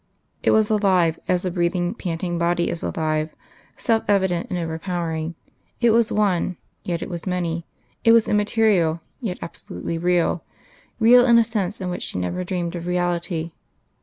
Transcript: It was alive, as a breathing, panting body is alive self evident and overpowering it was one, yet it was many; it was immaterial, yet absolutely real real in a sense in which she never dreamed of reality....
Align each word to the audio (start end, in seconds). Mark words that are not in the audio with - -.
It 0.41 0.49
was 0.49 0.71
alive, 0.71 1.19
as 1.27 1.45
a 1.45 1.51
breathing, 1.51 1.93
panting 1.93 2.39
body 2.39 2.69
is 2.71 2.81
alive 2.81 3.35
self 3.77 4.01
evident 4.07 4.47
and 4.49 4.57
overpowering 4.57 5.35
it 5.79 5.91
was 5.91 6.11
one, 6.11 6.57
yet 6.83 7.03
it 7.03 7.07
was 7.07 7.27
many; 7.27 7.67
it 8.03 8.11
was 8.11 8.27
immaterial, 8.27 9.01
yet 9.19 9.37
absolutely 9.43 9.99
real 9.99 10.43
real 10.99 11.23
in 11.27 11.37
a 11.37 11.43
sense 11.43 11.79
in 11.79 11.91
which 11.91 12.01
she 12.01 12.17
never 12.17 12.43
dreamed 12.43 12.75
of 12.75 12.87
reality.... 12.87 13.51